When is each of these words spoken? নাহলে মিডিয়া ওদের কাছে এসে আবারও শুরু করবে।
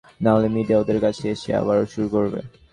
নাহলে 0.21 0.47
মিডিয়া 0.55 0.77
ওদের 0.79 0.99
কাছে 1.05 1.23
এসে 1.33 1.49
আবারও 1.61 1.85
শুরু 1.93 2.07
করবে। 2.15 2.39